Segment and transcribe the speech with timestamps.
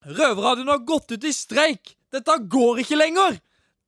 [0.00, 1.90] Røverradioen har gått ut i streik!
[2.08, 3.34] Dette går ikke lenger!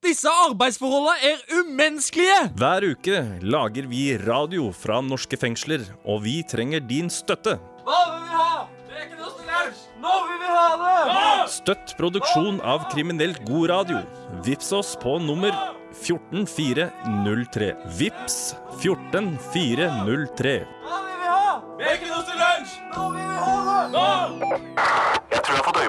[0.04, 2.50] Disse arbeidsforholdene er umenneskelige!
[2.60, 7.56] Hver uke lager vi radio fra norske fengsler, og vi trenger din støtte.
[7.86, 8.68] Hva vil vi ha?
[8.90, 9.46] Det er ikke noe til!
[10.02, 11.48] Nå vil vi ha det!
[11.54, 14.02] Støtt produksjon av kriminelt god radio.
[14.44, 15.56] Vips oss på nummer
[15.96, 17.72] 14403.
[18.02, 18.36] Vips
[18.84, 20.60] 14403.
[20.84, 21.56] Hva vil vi ha?
[21.80, 22.76] Det er ikke noe til lunsj!
[22.92, 23.96] Nå vil vi ha det!
[23.96, 25.01] Nå!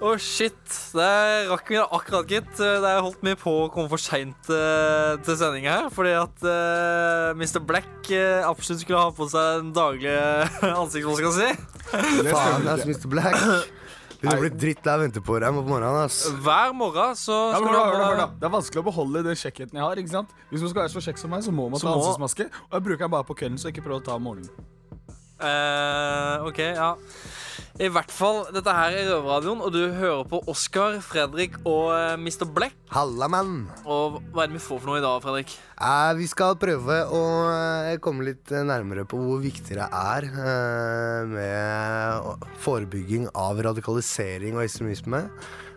[0.00, 0.56] Å, shit.
[0.96, 1.08] Det
[1.50, 2.52] rakk vi akkurat, gitt.
[2.56, 5.90] Det har holdt meg på å komme for seint uh, til sending her.
[5.92, 7.60] Fordi at uh, Mr.
[7.68, 10.22] Black uh, absolutt skulle ha på seg den daglige
[10.80, 11.50] ansiktsmaska si.
[12.30, 13.10] Faen, ass, Mr.
[13.12, 13.36] Black.
[14.20, 16.00] Begynner å bli drittlei av å vente på deg på morgenen.
[16.08, 18.26] ass Hver morgen så Ja, men skal da, da, ha.
[18.40, 20.00] Det er vanskelig å beholde den kjekkheten jeg har.
[20.00, 20.34] ikke sant?
[20.50, 22.48] Hvis man skal være så kjekk som meg, så må man Så ta må- ansiktsmaske.
[22.68, 24.52] Og jeg bruker den bare på kvelden, så ikke prøv å ta om morgenen.
[25.40, 26.94] Eh, OK, ja.
[27.80, 32.16] I hvert fall, dette her er Røverradioen, og du hører på Oskar, Fredrik og uh,
[32.20, 32.44] Mr.
[32.52, 32.74] Black.
[32.92, 33.62] Halla, mann.
[33.86, 35.54] Og hva er det vi får for noe i dag, Fredrik?
[35.80, 40.28] Eh, vi skal prøve å eh, komme litt eh, nærmere på hvor viktig det er
[40.28, 45.24] eh, med forebygging av radikalisering og ekstremisme.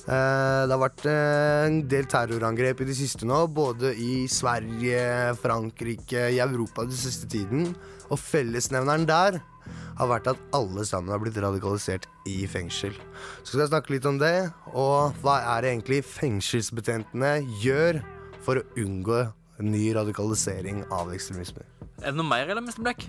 [0.04, 5.38] Eh, det har vært eh, en del terrorangrep i det siste nå, både i Sverige,
[5.40, 7.72] Frankrike, i Europa den siste tiden.
[8.12, 9.40] Og fellesnevneren der
[9.98, 12.96] har vært at alle sammen har blitt radikalisert i fengsel.
[13.44, 18.02] Så skal jeg snakke litt om det, og hva er det egentlig fengselsbetjentene gjør
[18.44, 19.22] for å unngå
[19.64, 21.64] ny radikalisering av ekstremisme.
[22.02, 22.82] Er det noe mer, eller, Mr.
[22.84, 23.06] Black?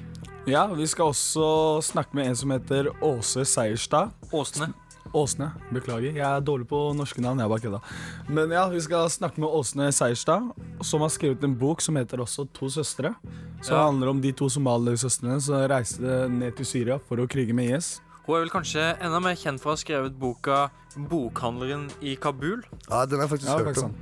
[0.47, 1.47] Ja, vi skal også
[1.83, 4.13] snakke med en som heter Åse Seierstad.
[4.31, 4.69] Åsne.
[5.15, 6.13] Åsne, beklager.
[6.15, 7.39] Jeg er dårlig på norske navn.
[7.39, 7.81] jeg bare kødda.
[8.29, 10.51] Men ja, vi skal snakke med Åsne Seierstad,
[10.83, 13.15] som har skrevet en bok som heter også To søstre.
[13.63, 13.85] Som Ja.
[13.87, 18.01] handler om de to somaliesøstrene som reiste ned til Syria for å krige med IS.
[18.27, 22.63] Hun er vel kanskje enda mer kjent for å ha skrevet boka 'Bokhandleren i Kabul'.
[22.91, 23.95] Ja, den har jeg faktisk Ja, hørt om.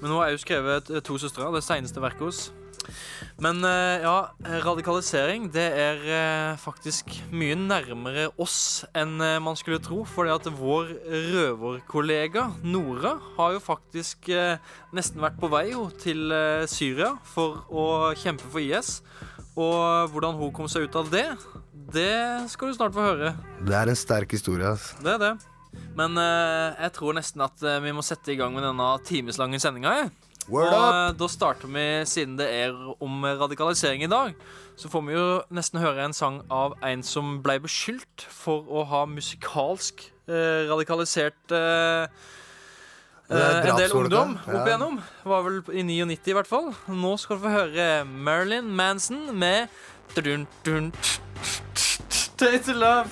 [0.00, 2.52] Men hun har jo skrevet eh, To søstre, det seneste verket hennes.
[3.40, 4.16] Men eh, ja,
[4.64, 10.02] radikalisering det er eh, faktisk mye nærmere oss enn eh, man skulle tro.
[10.08, 10.92] Fordi at vår
[11.30, 14.30] røverkollega Nora har jo faktisk
[14.96, 16.32] nesten vært på vei jo, til
[16.70, 17.86] Syria for å
[18.18, 18.98] kjempe for IS.
[19.58, 21.26] Og hvordan hun kom seg ut av det,
[21.94, 23.34] det skal du snart få høre.
[23.66, 24.68] Det er en sterk historie.
[24.68, 24.92] ass.
[25.02, 25.32] Det er det.
[25.98, 30.10] Men jeg tror nesten at vi må sette i gang med denne timeslange sendinga.
[30.48, 30.94] Word Og up!
[30.94, 34.32] eh, da starter vi, siden det er om radikalisering i dag,
[34.76, 38.84] så får vi jo nesten høre en sang av en som ble beskyldt for å
[38.88, 42.08] ha musikalsk eh, radikalisert eh,
[43.30, 44.64] er eh, en del ungdom opp Ja.
[44.66, 44.96] igjennom.
[45.28, 46.72] Var vel i 99 i hvert fall.
[46.88, 49.68] Nå skal du få høre Marilyn Manson med
[50.16, 50.48] dun,
[52.40, 53.10] to love.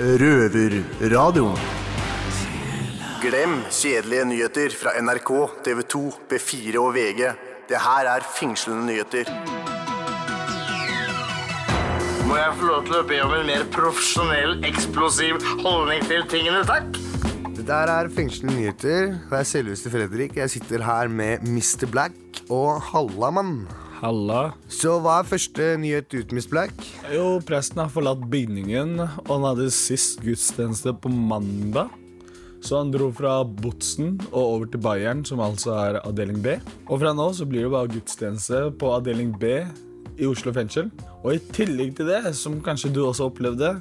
[0.00, 1.58] Røverradioen.
[3.24, 5.30] Glem kjedelige nyheter fra NRK,
[5.64, 7.22] TV 2, B4 og VG.
[7.70, 9.30] Det her er fengslende nyheter.
[12.28, 16.60] Må jeg få lov til å be om en mer profesjonell, eksplosiv holdning til tingene,
[16.68, 17.00] takk?
[17.46, 19.16] Dette der er fengslende nyheter.
[19.32, 20.36] Det er selveste Fredrik.
[20.42, 21.88] Jeg sitter her med Mr.
[21.88, 23.62] Black og Hallamann.
[24.04, 24.50] Halla.
[24.68, 26.76] Så hva er første nyhet ut, Miss Black?
[27.08, 31.88] Jo, presten har forlatt bygningen, og han hadde sist gudstjeneste på mandag.
[32.64, 36.54] Så han dro fra Botsen og over til Bayern, som altså er avdeling B.
[36.88, 39.58] Og fra nå så blir det bare gudstjeneste på avdeling B
[40.16, 40.88] i Oslo fengsel.
[41.20, 43.74] Og i tillegg til det, som kanskje du også opplevde,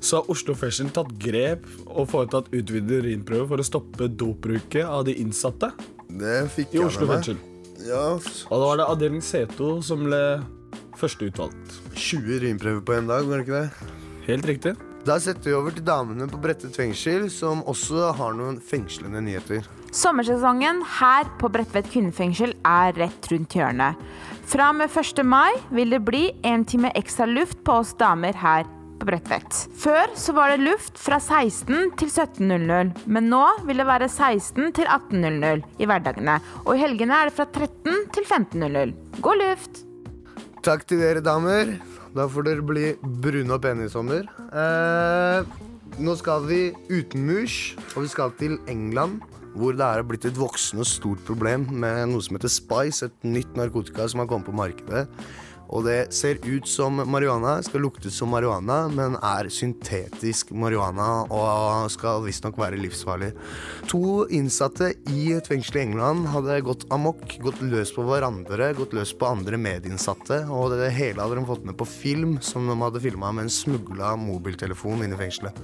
[0.00, 5.04] så har Oslo fengsel tatt grep og foretatt utvidet urinprøve for å stoppe dopbruket av
[5.08, 5.72] de innsatte
[6.08, 7.40] Det fikk i jeg Oslo med fengsel.
[7.86, 10.22] Ja, Og da var det avdeling C2 som ble
[10.98, 11.78] første utvalgt.
[11.94, 13.94] 20 urinprøver på en dag, var det ikke det?
[14.26, 14.76] Helt riktig.
[15.08, 19.64] Da setter vi over til damene på Bredtvet fengsel, som også har noen fengslende nyheter.
[19.88, 23.96] Sommersesongen her på Bredtvet kvinnefengsel er rett rundt hjørnet.
[24.52, 25.22] Fra og med 1.
[25.24, 28.68] mai vil det bli en time ekstra luft på oss damer her
[29.00, 29.62] på Bredtvet.
[29.80, 34.74] Før så var det luft fra 16 til 17.00, men nå vil det være 16
[34.76, 36.36] til 18.00 i hverdagene.
[36.66, 38.98] Og i helgene er det fra 13 til 15.00.
[39.24, 39.86] God luft!
[40.68, 41.78] Takk til dere damer.
[42.16, 44.28] Da får dere bli brune og pene i sommer.
[44.48, 45.58] Eh,
[45.98, 46.60] nå skal vi
[46.90, 49.20] utenmurs, og vi skal til England.
[49.58, 53.56] Hvor det er blitt et voksende stort problem med noe som heter Spice, et nytt
[53.58, 55.08] narkotika som har kommet på markedet.
[55.68, 61.90] Og det ser ut som marihuana, skal lukte som marihuana, men er syntetisk marihuana og
[61.92, 63.34] skal visstnok være livsfarlig.
[63.92, 68.96] To innsatte i et fengsel i England hadde gått amok, gått løs på hverandre, gått
[68.96, 72.78] løs på andre medinnsatte, og det hele hadde de fått med på film, som de
[72.80, 75.62] hadde filma med en smugla mobiltelefon inn i fengselet.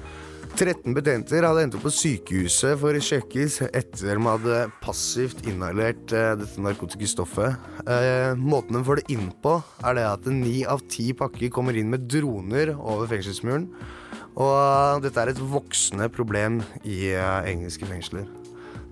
[0.55, 6.35] 13 betjenter hadde endt opp på sykehuset for sjekkes etter de hadde passivt inhalert eh,
[6.39, 7.57] dette narkotiske stoffet.
[7.91, 11.75] Eh, måten de får det inn på, er det at ni av ti pakker kommer
[11.75, 13.67] inn med droner over fengselsmuren.
[14.39, 18.31] Og dette er et voksende problem i eh, engelske fengsler.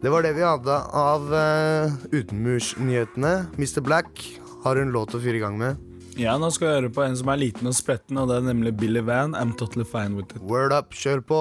[0.03, 3.35] Det var det vi hadde av eh, utenmursnyhetene.
[3.55, 3.79] Mr.
[3.87, 4.26] Black
[4.67, 5.92] har en låt å fyre i gang med.
[6.20, 8.44] Ja, nå skal vi høre på en som er liten og spretten, og det er
[8.44, 9.32] nemlig Billy Van.
[9.32, 10.43] I'm totally fine with it.
[10.44, 11.38] Word up, kjør på.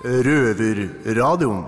[0.00, 1.66] Røverradioen.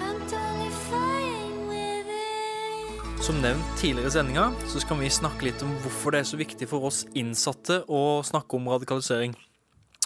[0.00, 3.20] I'm totally fine with it.
[3.20, 6.40] Som nevnt tidligere i sendinga, så skal vi snakke litt om hvorfor det er så
[6.40, 9.36] viktig for oss innsatte å snakke om radikalisering.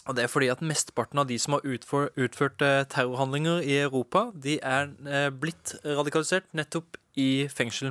[0.06, 3.80] Og det er fordi at Mesteparten av de som har utfor, utført eh, terrorhandlinger i
[3.82, 7.90] Europa, de er eh, blitt radikalisert nettopp i fengsel.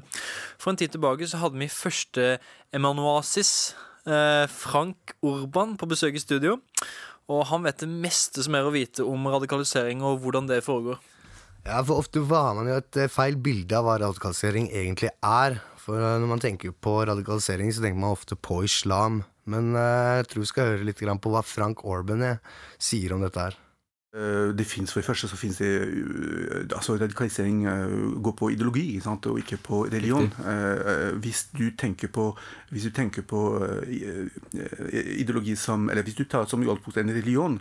[0.61, 2.37] For en tid tilbake så hadde vi første
[2.75, 3.73] emanuasis,
[4.07, 6.61] eh, Frank Urban, på besøk i studio.
[7.27, 11.01] Og han vet det meste som er å vite om radikalisering og hvordan det foregår.
[11.65, 15.57] Ja, for ofte har man jo et feil bilde av hva radikalisering egentlig er.
[15.81, 19.23] For når man tenker på radikalisering, så tenker man ofte på islam.
[19.51, 22.41] Men eh, jeg tror vi skal høre litt på hva Frank Orban eh,
[22.81, 23.57] sier om dette her.
[24.15, 27.59] Eh, Det finnes For det første så finnes det altså Radikalisering
[28.25, 29.27] går på ideologi ikke sant?
[29.29, 30.31] og ikke på religion.
[30.45, 32.31] Eh, Hvis du tenker på,
[32.71, 33.43] hvis du tenker på
[35.19, 37.59] ideologi som Eller hvis du tar som utgangspunkt en religion,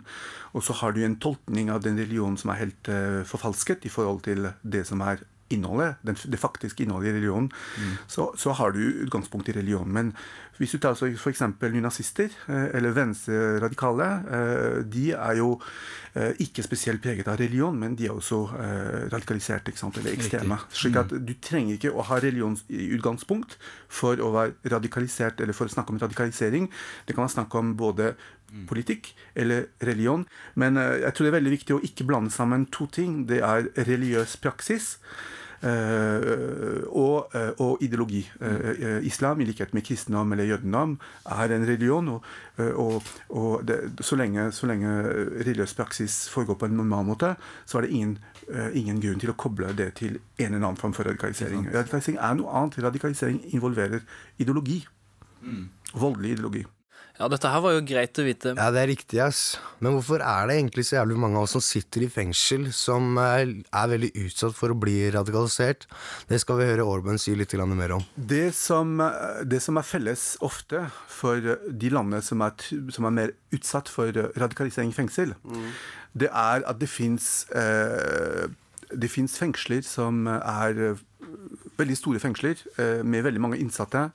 [0.53, 2.89] og så har du en tolkning av den religionen som er helt
[3.29, 5.21] forfalsket i forhold til det som er
[5.53, 7.51] innholdet, den, det faktiske innholdet i religionen,
[8.07, 9.91] så, så har du utgangspunkt i religion.
[9.93, 10.13] Men
[10.57, 11.41] hvis du tar f.eks.
[11.61, 14.07] nynazister eh, eller venstreradikale,
[14.37, 15.49] eh, de er jo
[16.15, 18.41] eh, ikke spesielt preget av religion, men de er også
[19.11, 20.59] radikaliserte, eller ekstreme.
[20.71, 23.57] Slik at du trenger ikke å ha religionsutgangspunkt
[23.91, 26.71] for å være radikalisert, eller for å snakke om radikalisering.
[27.05, 28.15] Det kan være snakk om både
[28.69, 30.25] politikk eller religion.
[30.55, 33.25] Men eh, jeg tror det er veldig viktig å ikke blande sammen to ting.
[33.29, 34.95] Det er religiøs praksis.
[35.65, 38.21] eh, og, eh, og ideologi.
[39.07, 42.07] Islam, i likhet med kristendom eller jødendom, er en religion.
[42.15, 42.27] Og,
[42.59, 44.93] og, og det, så, lenge, så lenge
[45.41, 47.33] religiøs praksis foregår på en normal måte,
[47.65, 48.17] så er det ingen,
[48.73, 51.67] ingen grunn til å koble det til en eller annen form for radikalisering.
[51.73, 52.79] Radikalisering er noe annet.
[52.85, 54.05] Radikalisering involverer
[54.37, 54.83] ideologi.
[55.95, 56.65] Voldelig ideologi.
[57.15, 58.51] Ja, dette her var jo greit å vite.
[58.57, 59.55] Ja, det er riktig, ass.
[59.79, 63.15] Men hvorfor er det egentlig så jævlig mange av oss som sitter i fengsel, som
[63.21, 65.87] er, er veldig utsatt for å bli radikalisert?
[66.27, 68.03] Det skal vi høre Orban si litt mer om.
[68.17, 68.97] Det som,
[69.47, 71.39] det som er felles ofte for
[71.71, 72.51] de landene som er,
[72.91, 75.31] som er mer utsatt for radikalisering i fengsel,
[76.11, 78.47] det er at det fins eh,
[78.91, 80.99] det fins fengsler som er eh,
[81.79, 84.09] veldig store fengsler eh, med veldig mange innsatte.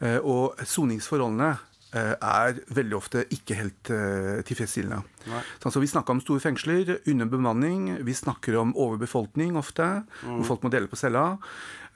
[0.00, 1.66] eh, Og soningsforholdene eh,
[1.98, 5.02] er veldig ofte ikke helt eh, tilfredsstillende.
[5.62, 10.44] Sånn, så vi snakker om store fengsler, under bemanning, vi snakker om overbefolkning ofte, hvor
[10.46, 11.38] folk må dele på cella.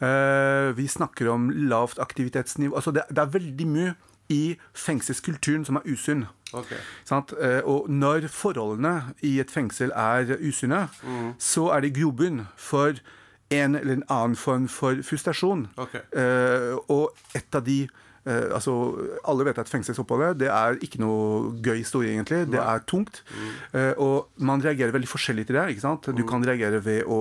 [0.03, 2.75] Eh, vi snakker om lavt aktivitetsnivå.
[2.77, 3.95] Altså det, det er veldig mye
[4.33, 6.25] i fengselskulturen som er usunn.
[6.55, 6.79] Okay.
[7.39, 10.89] Eh, Og når forholdene i et fengsel er usunne,
[11.39, 12.99] så er det grobunn for
[13.53, 15.69] en eller en annen form for frustrasjon.
[15.79, 16.01] Okay.
[16.89, 18.73] og et av de eh, altså,
[19.29, 22.47] Alle vet at fengselsoppholdet det er ikke noe gøy historie, egentlig.
[22.51, 23.23] Det er tungt.
[23.75, 25.67] Eh, og man reagerer veldig forskjellig til det.
[25.75, 26.09] ikke sant?
[26.17, 27.19] Du kan reagere ved å,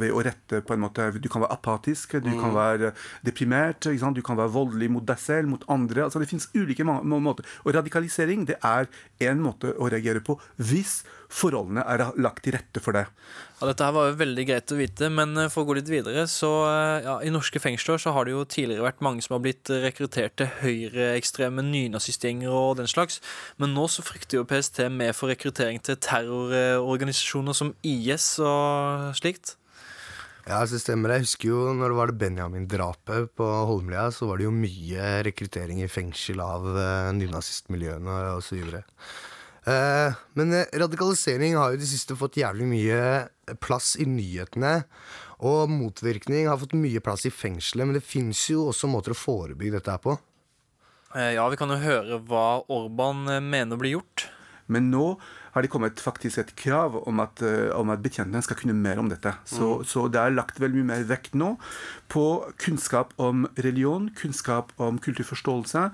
[0.00, 2.92] ved- å rette på en måte Du kan være apatisk, du kan være
[3.24, 4.16] deprimert, ikke sant?
[4.16, 6.04] du kan være voldelig mot deg selv, mot andre.
[6.04, 7.44] altså Det fins ulike må- måter.
[7.64, 8.86] Og radikalisering det er
[9.20, 11.02] en måte å reagere på hvis
[11.34, 13.06] forholdene er lagt til rette for det.
[13.64, 15.88] Ja, dette her var jo veldig greit å vite, men eh, for å gå litt
[15.88, 19.38] videre, så eh, ja, I norske fengsler så har det jo tidligere vært mange som
[19.38, 23.22] har blitt rekruttert til høyreekstreme nynazistgjenger og den slags,
[23.56, 29.54] men nå så frykter jo PST med for rekruttering til terrororganisasjoner som IS og slikt.
[30.44, 31.22] Ja, så stemmer det.
[31.22, 35.22] Jeg husker jo når det var det Benjamin-drapet på Holmlia, så var det jo mye
[35.24, 38.74] rekruttering i fengsel av uh, nynazistmiljøene osv.
[39.64, 43.00] Eh, men eh, radikalisering har jo de siste fått jævlig mye
[43.64, 44.82] plass i nyhetene.
[45.44, 49.18] Og motvirkning har fått mye plass i fengselet, men det fins jo også måter å
[49.18, 50.16] forebygge dette her på.
[51.14, 54.28] Eh, Ja, vi kan jo høre hva Orban eh, mener blir gjort.
[54.66, 55.18] Men nå
[55.54, 58.98] har det kommet faktisk et krav om at, eh, om at betjentene skal kunne mer
[58.98, 59.30] om dette.
[59.46, 61.54] Så, så det er lagt veldig mye mer vekt nå
[62.10, 62.24] på
[62.60, 65.84] kunnskap om religion, kunnskap om kulturforståelse.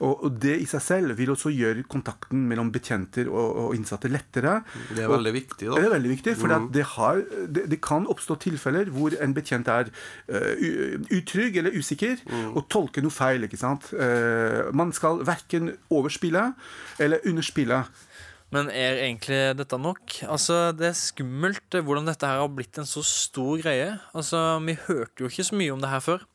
[0.00, 4.08] Og, og det i seg selv vil også gjøre kontakten mellom betjenter og, og innsatte
[4.10, 4.60] lettere.
[4.88, 5.76] Det er veldig viktig, da.
[5.76, 9.68] Det er veldig viktig, for det, har, det, det kan oppstå tilfeller hvor en betjent
[9.68, 9.92] er
[10.32, 12.24] uh, utrygg eller usikker
[12.54, 13.44] og tolker noe feil.
[13.44, 13.92] ikke sant?
[13.92, 16.52] Uh, man skal verken overspille
[17.00, 17.84] eller underspille.
[18.50, 20.16] Men er egentlig dette nok?
[20.26, 23.92] Altså, Det er skummelt eh, hvordan dette her har blitt en så stor greie.
[24.14, 26.26] Altså, Vi hørte jo ikke så mye om det her før.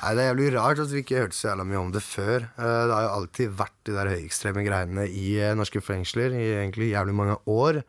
[0.00, 2.46] Nei, Det er jævlig rart at vi ikke hørte så jævla mye om det før.
[2.54, 6.46] Eh, Det har jo alltid vært de der høyekstreme greiene i eh, norske fengsler i
[6.62, 7.82] egentlig jævlig mange år.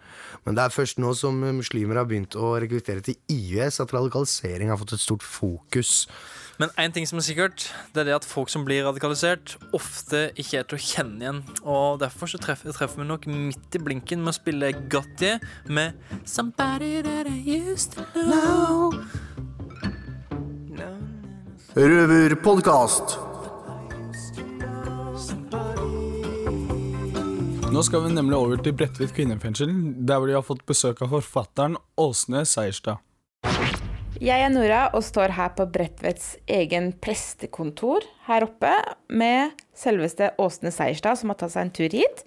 [0.44, 4.74] Men det er først nå som muslimer har begynt å rekruttere til IS, at radikalisering
[4.74, 6.08] har fått et stort fokus.
[6.62, 7.64] Men én ting som er sikkert,
[7.96, 11.40] det er det at folk som blir radikalisert, ofte ikke er til å kjenne igjen.
[11.66, 15.32] Og derfor så treffer, treffer vi nok midt i blinken med å spille Gotti
[15.74, 15.98] med
[16.30, 18.94] Somebody that I used to know.
[21.74, 23.18] Røverpodkast.
[27.72, 29.72] Nå skal vi nemlig over til Bredtvet kvinnefengsel,
[30.06, 33.02] der hvor de har fått besøk av forfatteren Åsne Seierstad.
[34.22, 38.70] Jeg er Nora og står her på Bredtvets egen prestekontor her oppe
[39.10, 42.22] med selveste Åsne Seierstad, som har tatt seg en tur hit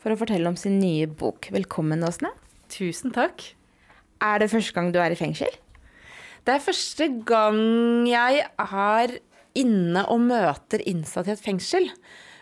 [0.00, 1.50] for å fortelle om sin nye bok.
[1.52, 2.30] Velkommen, Åsne.
[2.72, 3.44] Tusen takk.
[4.24, 5.52] Er det første gang du er i fengsel?
[6.48, 7.60] Det er første gang
[8.08, 9.18] jeg er
[9.60, 11.92] inne og møter innsatt i et fengsel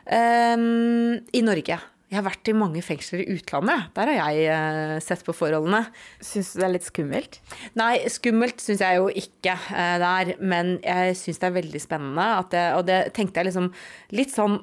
[0.07, 1.83] um, i Norge.
[2.12, 3.87] Jeg har vært i mange fengsler i utlandet.
[3.97, 5.87] Der har jeg eh, sett på forholdene.
[6.21, 7.38] Syns du det er litt skummelt?
[7.81, 10.33] Nei, skummelt syns jeg jo ikke eh, det er.
[10.45, 12.26] Men jeg syns det er veldig spennende.
[12.42, 13.71] At det, og det tenkte jeg liksom
[14.12, 14.59] litt sånn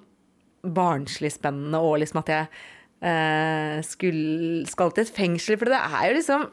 [0.62, 2.62] barnslig spennende og liksom at jeg
[3.10, 5.58] eh, skulle, skal til et fengsel.
[5.58, 6.46] For det er jo liksom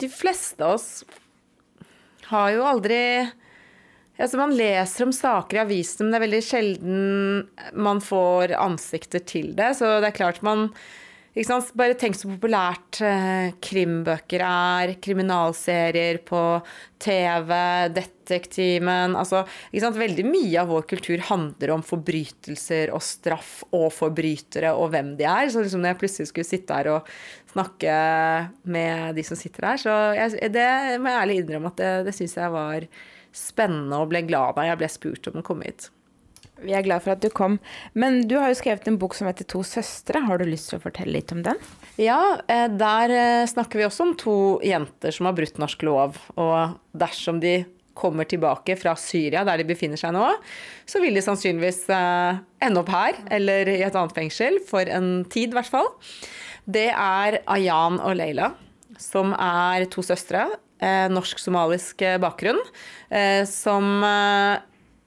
[0.00, 1.02] De fleste av oss
[2.30, 3.02] har jo aldri
[4.20, 7.04] Altså Man leser om saker i avisen, men det er veldig sjelden
[7.72, 9.72] man får ansikter til det.
[9.78, 10.68] Så det er klart man?
[11.78, 16.40] Bare tenk så populært eh, krimbøker er, kriminalserier på
[16.98, 17.52] TV,
[17.94, 19.44] Detektimen altså?
[19.70, 25.28] Veldig mye av vår kultur handler om forbrytelser og straff og forbrytere og hvem de
[25.30, 25.52] er.
[25.54, 27.14] Så liksom når jeg plutselig skulle sitte her og
[27.54, 27.94] snakke
[28.66, 32.18] med de som sitter her, så jeg, det må jeg ærlig innrømme at det, det
[32.18, 32.90] syns jeg var
[33.36, 35.90] spennende og ble glad da jeg ble spurt om å komme hit.
[36.60, 37.58] Vi er glad for at du kom.
[37.96, 40.20] Men du har jo skrevet en bok som heter To søstre.
[40.26, 41.60] Har du lyst til å fortelle litt om den?
[42.00, 46.20] Ja, eh, der eh, snakker vi også om to jenter som har brutt norsk lov.
[46.36, 47.62] Og dersom de
[48.00, 50.26] kommer tilbake fra Syria, der de befinner seg nå,
[50.88, 55.12] så vil de sannsynligvis eh, ende opp her, eller i et annet fengsel, for en
[55.32, 55.90] tid i hvert fall.
[56.70, 58.52] Det er Ayan og Leila,
[59.00, 60.46] som er to søstre.
[60.80, 62.60] Eh, Norsk-somalisk eh, bakgrunn.
[63.10, 64.02] eh, Som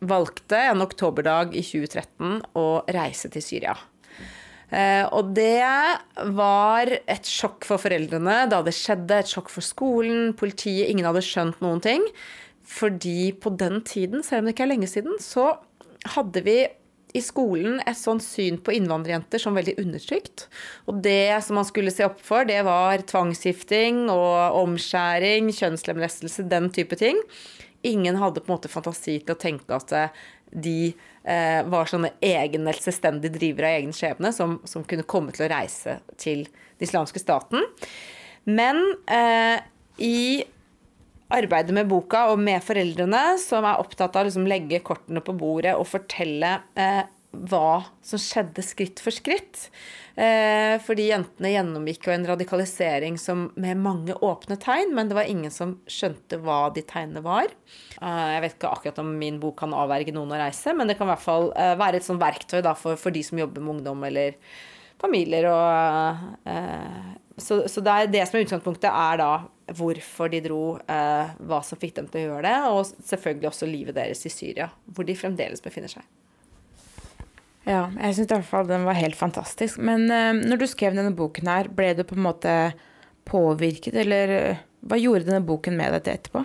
[0.03, 3.75] valgte en oktoberdag i 2013 å reise til Syria.
[5.13, 5.61] Og det
[6.33, 9.19] var et sjokk for foreldrene da det skjedde.
[9.21, 10.89] Et sjokk for skolen, politiet.
[10.89, 12.03] Ingen hadde skjønt noen ting.
[12.67, 15.53] Fordi på den tiden, selv om det ikke er lenge siden, så
[16.17, 16.57] hadde vi
[17.13, 20.48] i skolen et sånt syn på innvandrerjenter som veldig undertrykt.
[20.89, 26.72] Og det som man skulle se opp for, det var tvangsgifting og omskjæring, kjønnslemlestelse, den
[26.74, 27.20] type ting.
[27.86, 32.13] Ingen hadde på en måte fantasi til å tenke at eh, de eh, var sånne
[32.24, 36.88] egen selvstendige drivere av egen skjebne som, som kunne komme til å reise til den
[36.88, 37.65] islamske staten.
[38.50, 39.62] Men eh,
[40.01, 40.43] i
[41.33, 45.35] arbeidet med boka og med foreldrene, som er opptatt av å liksom legge kortene på
[45.37, 47.03] bordet og fortelle eh,
[47.33, 49.69] hva som skjedde skritt for skritt.
[50.13, 55.29] Eh, fordi jentene gjennomgikk jo en radikalisering som, med mange åpne tegn, men det var
[55.29, 57.49] ingen som skjønte hva de tegnene var.
[57.97, 60.99] Eh, jeg vet ikke akkurat om min bok kan avverge noen å reise, men det
[60.99, 63.65] kan i hvert fall eh, være et sånt verktøy da, for, for de som jobber
[63.65, 64.37] med ungdom eller
[65.01, 65.49] familier.
[65.49, 67.03] Og, eh,
[67.37, 69.31] så, så det, det som er utgangspunktet, er da
[69.73, 73.69] hvorfor de dro, eh, hva som fikk dem til å gjøre det, og selvfølgelig også
[73.69, 76.05] livet deres i Syria, hvor de fremdeles befinner seg.
[77.63, 79.79] Ja, jeg syns i hvert fall den var helt fantastisk.
[79.79, 82.57] Men eh, når du skrev denne boken her, ble du på en måte
[83.29, 86.43] påvirket, eller eh, hva gjorde denne boken med deg til etterpå?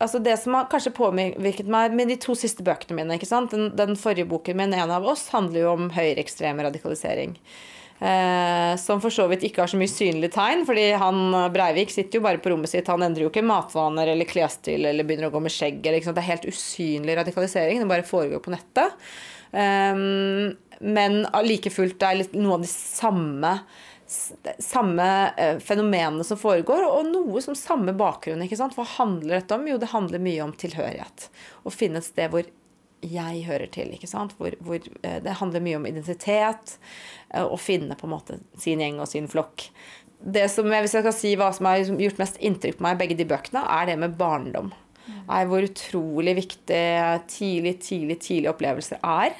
[0.00, 3.52] Altså Det som har kanskje påvirket meg med de to siste bøkene mine ikke sant?
[3.52, 7.36] Den, den forrige boken min, 'En av oss', handler jo om høyreekstrem radikalisering.
[8.00, 11.92] Eh, som for så vidt ikke har så mye synlige tegn, fordi han eh, Breivik
[11.92, 12.88] sitter jo bare på rommet sitt.
[12.88, 15.82] Han endrer jo ikke matvaner eller klesstil eller begynner å gå med skjegg.
[15.84, 16.00] Eller?
[16.00, 17.82] Det er helt usynlig radikalisering.
[17.82, 18.96] Det bare foregår på nettet.
[19.52, 23.56] Um, men like fullt det er litt noe av de samme
[24.10, 25.04] samme
[25.36, 28.42] eh, fenomenene som foregår, og noe som samme bakgrunn.
[28.42, 29.68] Hva handler dette om?
[29.70, 31.28] Jo, det handler mye om tilhørighet.
[31.62, 32.48] Å finne et sted hvor
[33.02, 33.92] jeg hører til.
[33.94, 34.34] ikke sant?
[34.38, 36.76] Hvor, hvor, eh, det handler mye om identitet.
[37.32, 39.70] eh, Å finne på en måte sin gjeng og sin flokk.
[40.20, 42.96] Det som jeg, Hvis jeg skal si hva som har gjort mest inntrykk på meg
[42.96, 44.72] i begge de bøkene, er det med barndom.
[45.30, 49.32] Er hvor utrolig viktig tidlig, tidlig, tidlige opplevelser er.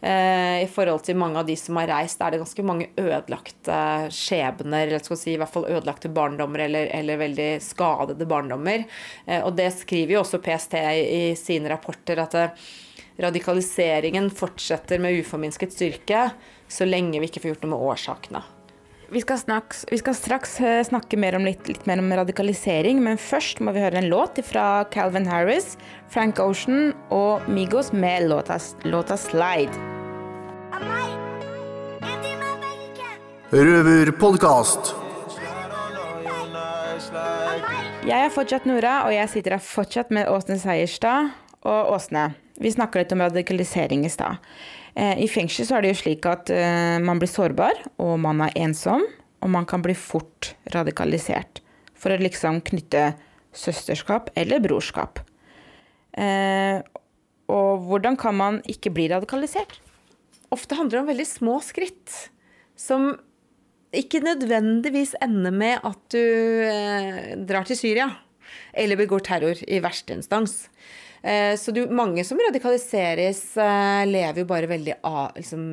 [0.00, 3.78] Eh, I forhold til mange av de som har reist, er det ganske mange ødelagte
[4.12, 8.84] skjebner, eller skal si, i hvert fall ødelagte barndommer, eller, eller veldig skadede barndommer.
[9.24, 12.66] Eh, og det skriver jo også PST i, i sine rapporter, at eh,
[13.22, 16.28] radikaliseringen fortsetter med uforminsket styrke
[16.68, 18.42] så lenge vi ikke får gjort noe med årsakene.
[19.06, 22.98] Vi skal, snaks, vi skal straks eh, snakke mer om litt, litt mer om radikalisering,
[23.04, 25.76] men først må vi høre en låt fra Calvin Harris,
[26.10, 29.78] Frank Ocean og Migos med låta, låta 'Slide'.
[33.54, 34.96] Røverpodkast.
[38.06, 41.30] Jeg er fortsatt Nora, og jeg sitter her fortsatt med Åsne Seierstad.
[41.66, 44.42] Og Åsne, vi snakka litt om radikalisering i stad.
[44.94, 48.44] Eh, I fengsel så er det jo slik at eh, man blir sårbar, og man
[48.48, 49.04] er ensom.
[49.44, 51.60] Og man kan bli fort radikalisert
[51.96, 53.10] for å liksom knytte
[53.56, 55.20] søsterskap eller brorskap.
[56.16, 56.80] Eh,
[57.52, 59.76] og hvordan kan man ikke bli radikalisert?
[60.54, 62.14] ofte handler det om veldig små skritt
[62.78, 63.14] som
[63.96, 68.10] ikke nødvendigvis ender med at du drar til Syria
[68.76, 70.66] eller begår terror i verste instans.
[71.26, 74.94] Eh, så du, mange som radikaliseres, eh, lever jo bare veldig
[75.34, 75.64] liksom,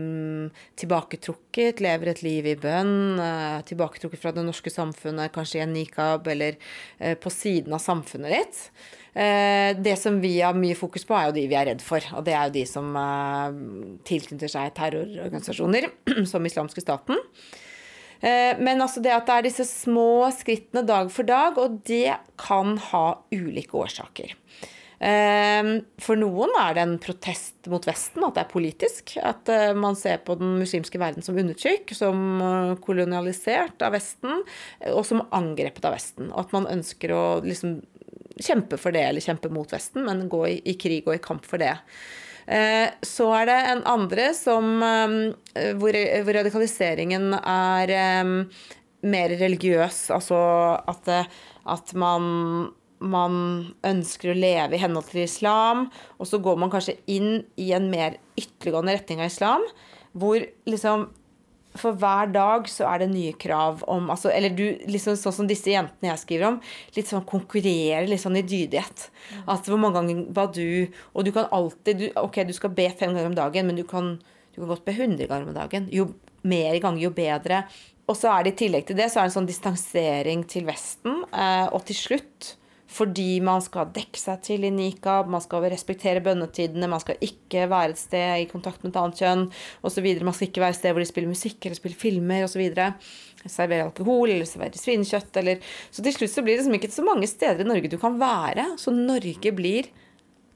[0.81, 5.75] tilbaketrukket, lever et liv i bønn, eh, tilbaketrukket fra det norske samfunnet, kanskje i en
[5.77, 6.57] nikab eller
[7.21, 8.59] på siden av samfunnet ditt.
[9.13, 12.01] Det som vi har mye fokus på, er jo de vi er redd for.
[12.17, 12.87] Og det er jo de som
[14.07, 15.85] tilknytter seg terrororganisasjoner,
[16.31, 17.19] som islamske staten.
[18.23, 22.77] Men altså det at det er disse små skrittene dag for dag, og det kan
[22.89, 24.33] ha ulike årsaker.
[24.99, 25.69] Eh,
[26.03, 29.15] For noen er det en protest mot Vesten, at det er politisk.
[29.23, 34.43] At eh, man ser på den muslimske verden som undertrykk, som eh, kolonialisert av Vesten,
[34.93, 36.31] og som angrepet av Vesten.
[36.31, 37.79] Og at man ønsker å liksom
[38.41, 41.45] kjempe for det, eller kjempe mot Vesten, men gå i, i krig og i kamp
[41.45, 41.75] for det.
[42.47, 47.93] Eh, Så er det en andre som, hvor, hvor radikaliseringen er
[49.03, 50.05] mer religiøs.
[50.15, 50.39] Altså
[50.89, 51.11] at,
[51.75, 52.71] at man,
[53.03, 53.33] man
[53.85, 55.87] ønsker å leve i henhold til islam,
[56.17, 59.67] og så går man kanskje inn i en mer ytterliggående retning av islam,
[60.13, 61.09] hvor liksom
[61.79, 65.47] for hver dag så er det nye krav om altså, Eller du, liksom sånn som
[65.49, 66.59] disse jentene jeg skriver om,
[66.93, 69.07] litt sånn konkurrerer litt sånn i dydighet.
[69.49, 72.85] At hvor mange ganger var du Og du kan alltid du, Ok, du skal be
[72.93, 74.15] fem ganger om dagen, men du kan,
[74.53, 75.89] du kan godt be 100 ganger om dagen.
[75.93, 76.11] Jo
[76.43, 77.63] mer ganger, jo bedre.
[78.11, 80.67] Og så er det i tillegg til det så er det en sånn distansering til
[80.67, 81.23] Vesten.
[81.31, 82.53] Eh, og til slutt
[82.93, 87.65] fordi man skal dekke seg til i nikab, man skal respektere bønnetidene, man skal ikke
[87.71, 89.45] være et sted i kontakt med et annet kjønn
[89.85, 90.09] osv.
[90.21, 92.61] Man skal ikke være et sted hvor de spiller musikk eller spiller filmer osv.
[93.43, 97.07] Servere alkohol eller servere svinekjøtt eller Så til slutt så blir det liksom ikke så
[97.07, 98.69] mange steder i Norge du kan være.
[98.79, 99.89] Så Norge blir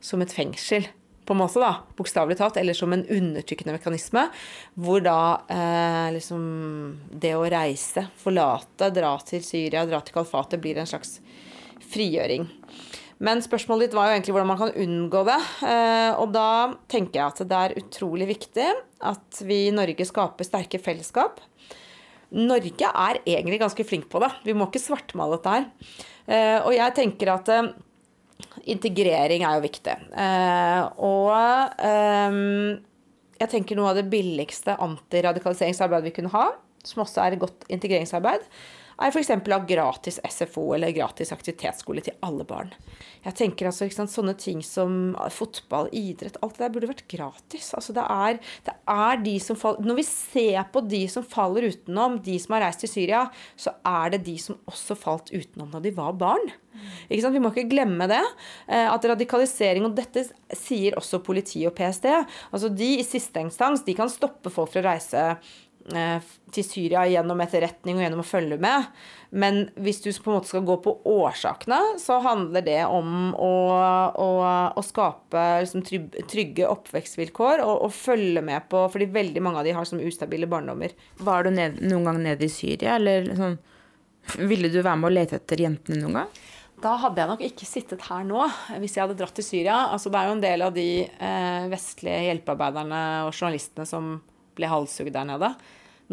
[0.04, 0.88] som et fengsel.
[1.28, 4.30] På en måte, da, bokstavelig talt, eller som en undertrykkende mekanisme.
[4.80, 5.19] Hvor da
[5.52, 6.45] eh, liksom
[7.12, 11.17] det å reise, forlate, dra til Syria, dra til kalfatet, blir en slags
[11.84, 12.48] frigjøring.
[13.24, 15.38] Men spørsmålet ditt var jo egentlig hvordan man kan unngå det.
[15.66, 16.50] Eh, og da
[16.92, 18.68] tenker jeg at det er utrolig viktig
[19.10, 21.42] at vi i Norge skaper sterke fellesskap.
[22.38, 24.30] Norge er egentlig ganske flink på det.
[24.46, 25.68] Vi må ikke svartmale dette her.
[26.28, 27.72] Eh, og jeg tenker at eh,
[28.76, 29.98] integrering er jo viktig.
[31.02, 31.32] Og
[33.38, 36.52] jeg tenker noe av det billigste antiradikaliseringsarbeidet vi kunne ha,
[36.86, 38.46] som også er et godt integreringsarbeid,
[39.06, 39.30] er f.eks.
[39.30, 42.72] å ha gratis SFO eller gratis aktivitetsskole til alle barn.
[43.28, 47.70] Jeg tenker altså, sant, Sånne ting som fotball, idrett, alt det der burde vært gratis.
[47.78, 51.68] Altså, det er, det er de som faller, Når vi ser på de som faller
[51.70, 53.26] utenom, de som har reist til Syria,
[53.60, 56.50] så er det de som også falt utenom da de var barn.
[57.10, 57.34] Ikke sant?
[57.34, 58.24] Vi må ikke glemme det.
[58.70, 62.06] eh, At radikalisering, og dette sier også politi og PST,
[62.52, 65.24] altså de i siste instans de kan stoppe folk fra å reise
[65.88, 68.89] til Syria gjennom etterretning og gjennom å følge med.
[69.30, 73.54] Men hvis du på en måte skal gå på årsakene, så handler det om å,
[74.12, 74.28] å,
[74.71, 75.86] å skape liksom,
[76.28, 80.50] trygge oppvekstvilkår og, og følge med på Fordi veldig mange av de har som ustabile
[80.50, 80.95] barndommer.
[81.23, 83.58] Var du ned, noen gang nede i Syria, eller sånn
[84.43, 86.39] Ville du være med å lete etter jentene noen gang?
[86.84, 88.43] Da hadde jeg nok ikke sittet her nå
[88.78, 89.88] hvis jeg hadde dratt til Syria.
[89.95, 94.17] Altså, det er jo en del av de eh, vestlige hjelpearbeiderne og journalistene som
[94.58, 95.52] ble halshugd der nede.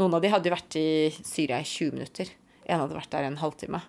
[0.00, 0.88] Noen av de hadde vært i
[1.22, 2.30] Syria i 20 minutter.
[2.64, 3.82] En hadde vært der en halvtime.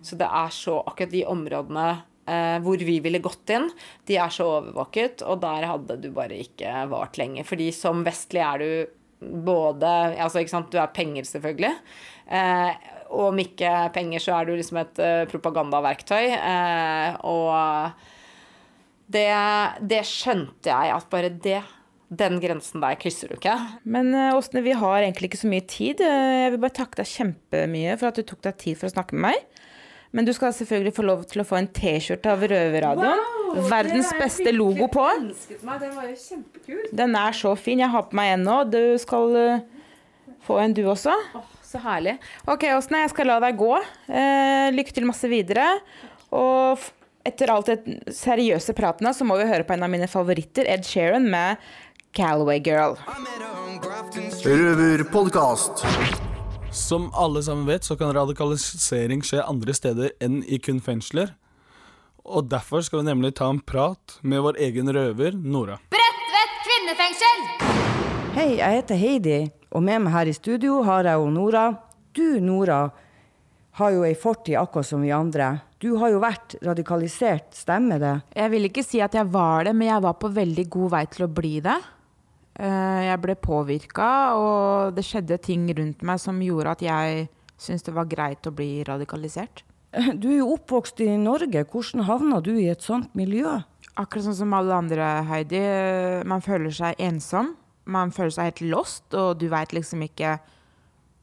[0.00, 1.88] Så det er så akkurat de områdene
[2.30, 3.68] eh, hvor vi ville gått inn,
[4.08, 7.44] de er så overvåket, og der hadde du bare ikke vart lenge.
[7.48, 11.74] Fordi som vestlig er du både Altså, ikke sant, du er penger, selvfølgelig.
[12.32, 16.30] Eh, og om ikke penger, så er du liksom et eh, propagandaverktøy.
[16.38, 17.92] Eh, og
[19.10, 19.26] det,
[19.92, 21.58] det skjønte jeg at bare det
[22.10, 23.54] Den grensen der krysser du ikke.
[23.86, 26.00] Men eh, Åsne, vi har egentlig ikke så mye tid.
[26.02, 28.94] Eh, Jeg vil bare takke deg kjempemye for at du tok deg tid for å
[28.96, 29.66] snakke med meg.
[30.10, 33.20] Men du skal selvfølgelig få lov til å få en T-skjorte av Røverradioen.
[33.70, 35.04] Verdens beste logo på.
[35.06, 35.78] meg.
[35.84, 36.80] Den var jo kjempekul.
[36.98, 37.78] Den er så fin.
[37.78, 38.56] Jeg har på meg en nå.
[38.74, 39.62] Du skal eh,
[40.48, 41.14] få en du også.
[41.70, 42.16] Så herlig.
[42.50, 43.70] Ok, Åsne, jeg skal la deg gå.
[44.10, 45.68] Eh, lykke til masse videre.
[46.34, 46.82] Og
[47.26, 50.82] etter alt det seriøse pratene, så må vi høre på en av mine favoritter, Ed
[50.88, 51.62] Sheeran med
[52.12, 52.96] Calaway Girl.
[54.44, 55.84] Røverpodkast.
[56.72, 61.34] Som alle sammen vet, så kan radikalisering skje andre steder enn i kun fengsler.
[62.26, 65.78] Og derfor skal vi nemlig ta en prat med vår egen røver, Nora.
[65.90, 67.46] Bredtvet kvinnefengsel!
[68.34, 69.38] Hei, jeg heter Heidi,
[69.70, 71.64] og med meg her i studio har jeg jo Nora.
[72.14, 72.84] Du, Nora,
[73.78, 75.52] har jo ei fortid akkurat som vi andre.
[75.80, 78.16] Du har jo vært radikalisert, stemmer det?
[78.36, 81.06] Jeg vil ikke si at jeg var det, men jeg var på veldig god vei
[81.14, 81.78] til å bli det.
[82.60, 87.28] Eh, Jeg ble påvirka, og det skjedde ting rundt meg som gjorde at jeg
[87.60, 89.64] syntes det var greit å bli radikalisert.
[90.20, 91.64] Du er jo oppvokst i Norge.
[91.66, 93.56] Hvordan havna du i et sånt miljø?
[93.98, 95.60] Akkurat sånn som alle andre, Heidi.
[96.30, 97.54] Man føler seg ensom.
[97.90, 100.36] Man føler seg helt lost, og du veit liksom ikke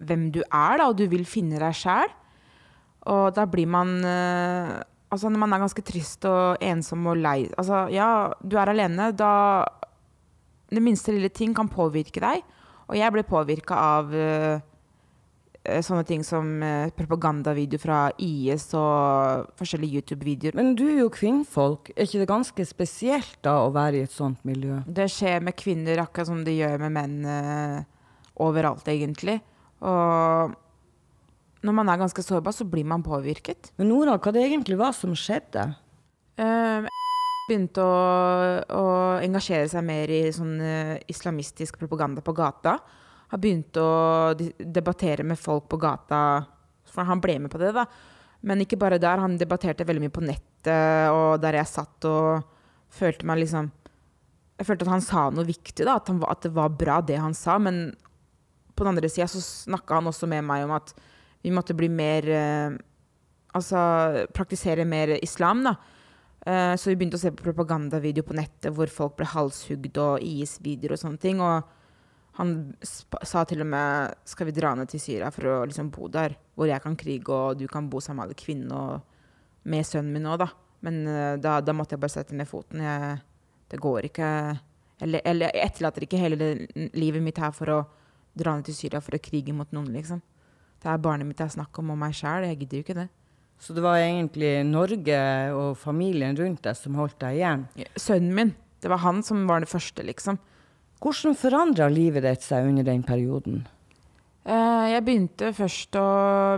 [0.03, 2.11] hvem du er, da, og du vil finne deg sjæl.
[3.07, 7.45] Og da blir man eh, Altså, når man er ganske trist og ensom og lei
[7.55, 9.29] Altså, ja, du er alene, da
[10.67, 12.43] Det minste lille ting kan påvirke deg.
[12.87, 14.59] Og jeg ble påvirka av eh,
[15.83, 20.55] sånne ting som uh, propagandavideo fra IS og forskjellige YouTube-videoer.
[20.55, 21.91] Men du er jo kvinnfolk.
[21.95, 24.79] Er ikke det ganske spesielt da å være i et sånt miljø?
[24.87, 27.81] Det skjer med kvinner akkurat som det gjør med menn uh,
[28.47, 29.41] overalt, egentlig.
[29.83, 30.55] Og
[31.67, 33.73] når man er ganske sårbar, så blir man påvirket.
[33.77, 35.67] Men Nora, hva det egentlig var som skjedde?
[36.37, 36.87] Eh,
[37.47, 37.97] begynte å,
[38.75, 38.85] å
[39.23, 42.77] engasjere seg mer i sånn eh, islamistisk propaganda på gata.
[43.31, 46.21] Har begynt å debattere med folk på gata,
[46.87, 47.87] for han ble med på det, da.
[48.47, 52.45] Men ikke bare der, han debatterte veldig mye på nettet, og der jeg satt og
[52.93, 53.71] følte meg liksom
[54.57, 57.19] Jeg følte at han sa noe viktig, da, at, han, at det var bra det
[57.21, 57.91] han sa, men
[58.73, 60.95] på den andre sida så snakka han også med meg om at
[61.45, 62.77] vi måtte bli mer eh,
[63.57, 63.79] Altså
[64.35, 65.71] praktisere mer islam, da.
[66.47, 70.23] Eh, Så vi begynte å se på propagandavideo på nettet hvor folk ble halshugd og
[70.23, 71.41] IS-videoer og sånne ting.
[71.43, 71.73] Og
[72.39, 72.53] han
[73.25, 76.37] sa til og med skal vi dra ned til Syria for å liksom bo der,
[76.55, 79.01] hvor jeg kan krige og du kan bo sammen med alle og
[79.67, 80.47] med sønnen min òg, da.
[80.85, 82.79] Men eh, da, da måtte jeg bare sette ned foten.
[82.85, 83.19] Jeg,
[83.67, 84.29] det går ikke
[85.01, 86.37] Eller, eller jeg etterlater ikke hele
[86.97, 87.81] livet mitt her for å
[88.33, 90.21] dra ned til Syria for å krige mot noen, liksom.
[90.81, 92.47] Det er barnet mitt det er snakk om, og meg sjæl.
[92.47, 93.07] Jeg gidder jo ikke det.
[93.59, 95.21] Så det var egentlig Norge
[95.57, 97.65] og familien rundt deg som holdt deg igjen?
[97.97, 98.53] Sønnen min.
[98.81, 100.37] Det var han som var det første, liksom.
[101.01, 103.63] Hvordan forandra livet ditt seg under den perioden?
[104.47, 106.07] Eh, jeg begynte først å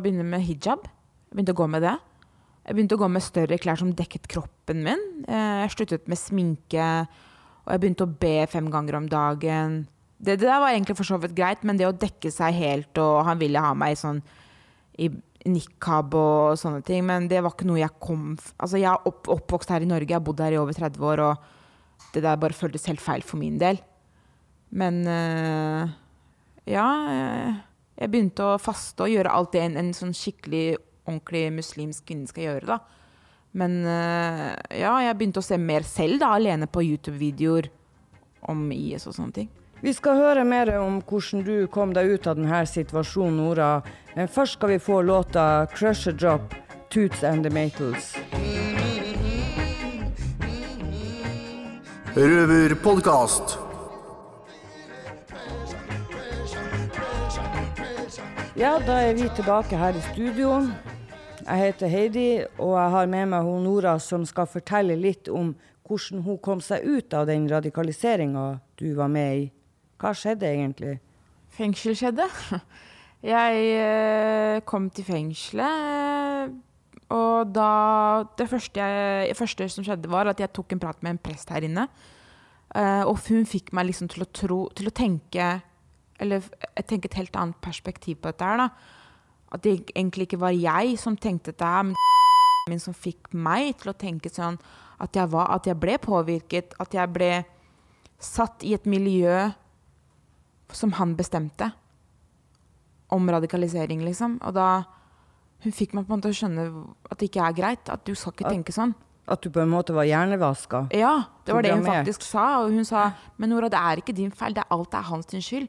[0.04, 0.84] begynne med hijab.
[1.30, 1.96] Jeg begynte å gå med det.
[2.68, 5.06] Jeg begynte å gå med større klær som dekket kroppen min.
[5.26, 6.90] Eh, jeg sluttet med sminke,
[7.66, 9.80] og jeg begynte å be fem ganger om dagen.
[10.20, 12.92] Det, det der var egentlig for så vidt greit, men det å dekke seg helt,
[13.00, 14.22] og han ville ha meg sånn
[15.00, 15.08] i
[15.47, 19.30] nikab og sånne ting, men det var ikke noe jeg kom Altså, jeg er opp,
[19.32, 22.41] oppvokst her i Norge, jeg har bodd her i over 30 år, og det der
[22.41, 23.80] bare føltes helt feil for min del.
[24.69, 25.95] Men eh,
[26.69, 26.88] ja,
[27.97, 32.30] jeg, begynte å faste og gjøre alt det en, en sånn skikkelig ordentlig muslimsk kvinne
[32.30, 32.80] skal gjøre, da.
[33.60, 37.71] Men eh, ja, jeg begynte å se mer selv, da, alene på YouTube-videoer
[38.52, 39.49] om IS og sånne ting.
[39.82, 43.82] Vi skal høre mer om hvordan du kom deg ut av denne situasjonen, Nora.
[44.12, 46.54] Men først skal vi få låta 'Crusher Drop',
[46.89, 47.52] Toots and the
[52.15, 53.58] Røver Røverpodkast.
[58.56, 60.68] Ja, da er vi tilbake her i studio.
[61.48, 65.56] Jeg heter Heidi, og jeg har med meg hun Nora som skal fortelle litt om
[65.88, 69.59] hvordan hun kom seg ut av den radikaliseringa du var med i.
[70.00, 70.96] Hva skjedde egentlig?
[71.52, 72.28] Fengsel skjedde.
[73.20, 76.54] Jeg eh, kom til fengselet,
[77.12, 81.12] og da Det første, jeg, første som skjedde, var at jeg tok en prat med
[81.12, 81.88] en prest her inne.
[82.76, 85.48] Eh, og hun fikk meg liksom til å tro Til å tenke
[86.22, 86.46] Eller
[86.78, 88.70] jeg tenker et helt annet perspektiv på dette her, da.
[89.52, 91.96] At det egentlig ikke var jeg som tenkte dette her, men
[92.72, 94.62] min som fikk meg til å tenke sånn
[95.02, 97.32] at jeg, var, at jeg ble påvirket, at jeg ble
[98.22, 99.50] satt i et miljø
[100.76, 101.72] som han bestemte
[103.10, 104.40] om radikalisering, liksom.
[104.46, 104.70] Og da
[105.60, 106.64] Hun fikk meg på en måte til å skjønne
[107.12, 107.90] at det ikke er greit.
[107.92, 108.94] At du skal ikke At- tenke sånn.
[109.28, 110.88] At du på en måte var hjernevaska?
[110.96, 112.64] Ja, det var det hun faktisk sa.
[112.64, 114.54] Og hun sa men Nora, det er ikke din feil.
[114.54, 115.68] Det er alt det er hans skyld.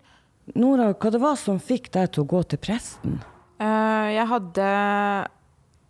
[0.54, 3.20] Nora, hva det var som fikk deg til å gå til presten?
[3.60, 5.28] Uh, jeg hadde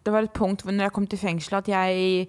[0.02, 2.28] Det var et punkt hvor når jeg kom til fengselet, at jeg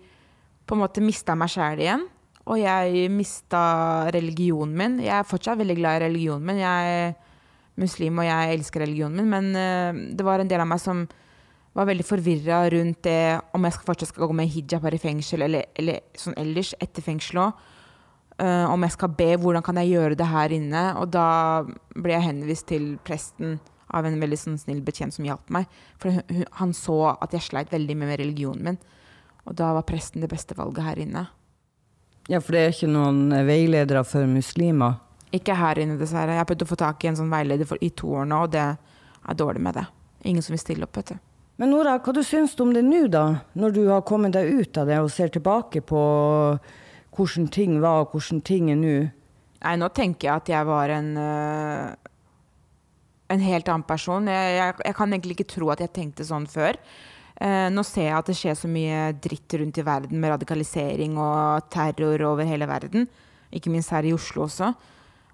[0.67, 2.03] på en måte mista meg sjæl igjen.
[2.51, 3.63] Og jeg mista
[4.11, 4.99] religionen min.
[5.05, 6.59] Jeg er fortsatt veldig glad i religionen min.
[6.59, 7.13] Jeg er
[7.79, 11.05] muslim, og jeg elsker religionen min, men eh, det var en del av meg som
[11.71, 14.99] var veldig forvirra rundt det om jeg skal fortsatt skal gå med hijab her i
[14.99, 17.67] fengsel, eller, eller sånn ellers etter fengsel òg.
[18.41, 20.81] om jeg skal be, hvordan kan jeg gjøre det her inne?
[20.99, 21.61] Og da
[21.95, 25.67] ble jeg henvist til presten av en veldig sånn snill betjent som hjalp meg.
[26.01, 28.79] For hun, hun, han så at jeg sleit veldig med religionen min.
[29.45, 31.27] Og da var presten det beste valget her inne.
[32.29, 34.99] Ja, for det er ikke noen eh, veiledere for muslimer?
[35.33, 36.35] Ikke her inne, dessverre.
[36.35, 38.43] Jeg har prøvd å få tak i en sånn veileder for, i to år nå,
[38.45, 39.85] og det er dårlig med det.
[40.27, 41.21] Ingen som vil stille opp, vet du.
[41.61, 43.25] Men Nora, hva du syns du om det nå, da?
[43.57, 46.03] Når du har kommet deg ut av det og ser tilbake på
[47.15, 48.95] hvordan ting var, og hvordan ting er nå?
[49.61, 52.11] Nei, nå tenker jeg at jeg var en øh,
[53.31, 54.27] en helt annen person.
[54.29, 56.79] Jeg, jeg, jeg kan egentlig ikke tro at jeg tenkte sånn før.
[57.41, 61.15] Eh, nå ser jeg at det skjer så mye dritt rundt i verden med radikalisering
[61.17, 63.07] og terror over hele verden.
[63.49, 64.69] Ikke minst her i Oslo også.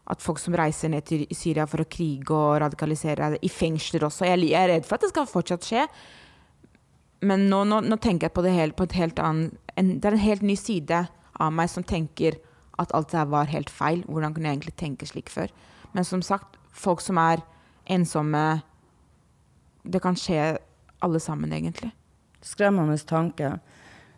[0.08, 4.24] At folk som reiser ned til Syria for å krige og radikalisere, i fengsler også.
[4.30, 5.84] Jeg, er redd for at det skal fortsatt skje.
[7.28, 10.08] Men nå, nå, nå tenker jeg på det helt, på et helt annet en, Det
[10.08, 11.04] er en helt ny side
[11.38, 12.40] av meg som tenker
[12.80, 14.06] at alt det her var helt feil.
[14.08, 15.52] Hvordan kunne jeg egentlig tenke slik før?
[15.92, 17.44] Men som sagt, folk som er
[17.90, 18.62] ensomme
[19.88, 20.58] Det kan skje
[21.00, 21.92] alle sammen, egentlig.
[22.48, 23.58] Skremmende tanke.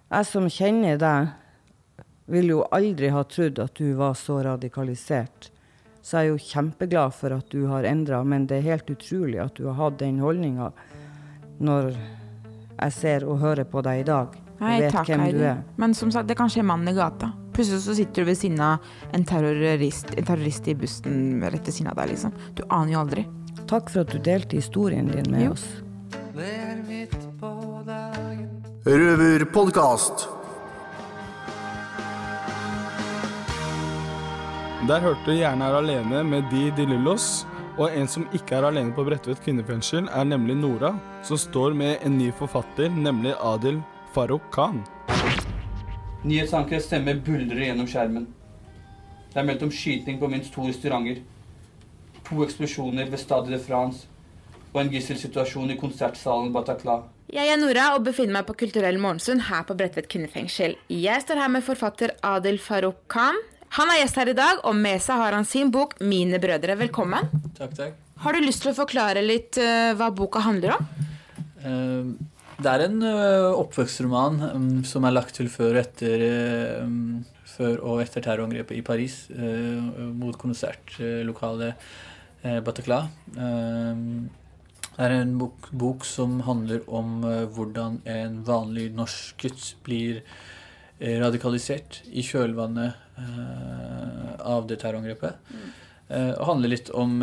[0.09, 1.31] Jeg som kjenner deg,
[2.29, 5.49] ville jo aldri ha trodd at du var så radikalisert.
[6.05, 9.41] Så jeg er jo kjempeglad for at du har endra, men det er helt utrolig
[9.43, 10.69] at du har hatt den holdninga
[11.59, 11.89] når
[12.79, 14.37] jeg ser og hører på deg i dag.
[14.59, 15.59] Nei, vet takk, hvem du er.
[15.79, 17.31] Men som sagt, det kan skje mannen i gata.
[17.55, 21.75] Plutselig så sitter du ved siden av en terrorist, en terrorist i bussen rett ved
[21.75, 22.35] siden av deg, liksom.
[22.55, 23.25] Du aner jo aldri.
[23.69, 25.51] Takk for at du delte historien din med Jo.
[25.57, 25.67] oss.
[28.89, 30.23] Røverpodkast.
[34.87, 37.45] Der hørte du Gjerne er alene med Di Di Lillos.
[37.77, 42.01] Og en som ikke er alene på Bredtvet kvinnefengsel, er nemlig Nora, som står med
[42.01, 43.77] en ny forfatter, nemlig Adil
[44.15, 44.81] Farouk Khan.
[46.25, 48.25] Nyhetsankerets stemmer buldrer gjennom skjermen.
[49.29, 51.21] Det er meldt om skyting på minst to restauranter.
[52.25, 54.07] To eksplosjoner ved Stade de France
[54.73, 57.07] og en gisselsituasjon i konsertsalen Bataclan.
[57.29, 60.75] Jeg er Nora og befinner meg på Kulturell morgensund her på Bredtvet kvinnefengsel.
[60.89, 63.37] Jeg står her med forfatter Adil Farouk Khan.
[63.77, 66.77] Han er gjest her i dag, og med seg har han sin bok 'Mine brødre'.
[66.77, 67.29] Velkommen.
[67.57, 67.93] Takk, takk.
[68.23, 70.87] Har du lyst til å forklare litt uh, hva boka handler om?
[71.61, 72.17] Uh,
[72.59, 76.25] Det er en uh, oppvekstroman um, som er lagt til før og etter,
[76.81, 81.75] um, før og etter terrorangrepet i Paris mot konsertlokalet
[82.63, 83.09] Bataclan.
[84.99, 90.17] Det er en bok, bok som handler om eh, hvordan en vanlig norsk gutt blir
[90.99, 95.39] eh, radikalisert i kjølvannet eh, av det terrorangrepet.
[96.11, 97.15] Eh, og handler litt om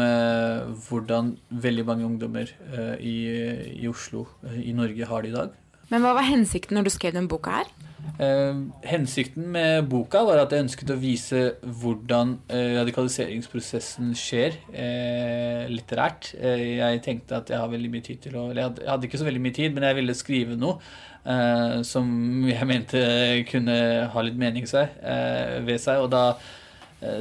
[0.86, 1.34] hvordan
[1.66, 2.54] veldig mange ungdommer
[2.96, 3.16] i,
[3.76, 4.24] i Oslo,
[4.56, 5.52] i Norge, har det i dag.
[5.92, 7.75] Men hva var hensikten når du skrev denne boka her?
[8.16, 15.66] Eh, hensikten med boka var at jeg ønsket å vise hvordan eh, radikaliseringsprosessen skjer eh,
[15.72, 16.32] litterært.
[16.40, 19.44] Jeg tenkte at jeg har veldig mye tid til å jeg hadde, ikke så veldig
[19.44, 20.78] mye tid, men jeg ville skrive noe
[21.82, 22.06] som
[22.46, 23.00] jeg mente
[23.50, 23.74] kunne
[24.12, 24.92] ha litt mening seg,
[25.66, 26.04] ved seg.
[26.04, 26.36] Og da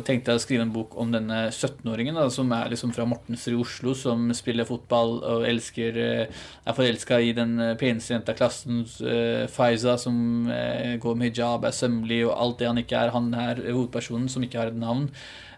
[0.07, 3.61] tenkte jeg å skrive en bok om denne 17-åringen, som er liksom fra Mortensrud i
[3.61, 8.39] Oslo, som spiller fotball og elsker eh, er forelska i den eh, peneste jenta i
[8.39, 13.01] klassen, eh, Faiza, som eh, går med hijab, er sømmelig og alt det han ikke
[13.03, 13.13] er.
[13.17, 15.09] Han er hovedpersonen som ikke har et navn.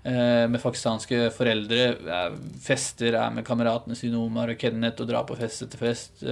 [0.03, 1.85] eh, Med pakistanske foreldre.
[2.09, 6.23] er- Fester, er med kameratene sine Omar og Kenneth og drar på fest etter fest.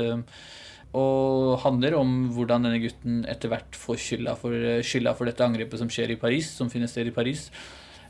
[0.95, 5.43] Eh, Og handler om hvordan denne gutten etter hvert får skylda for, skylda for dette
[5.43, 7.49] angrepet som skjer i Paris, som finner sted i Paris.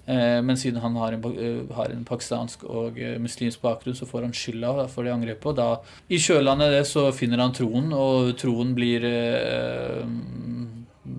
[0.07, 4.05] Eh, Men siden han har en, eh, har en pakistansk og eh, muslimsk bakgrunn, så
[4.05, 5.45] får han skylda for det angrepet.
[5.45, 10.05] Og da, i kjølvannet det, så finner han troen, og troen blir eh,